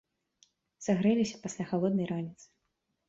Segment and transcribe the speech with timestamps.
[0.87, 2.45] Сагрэліся пасля халоднай раніцы.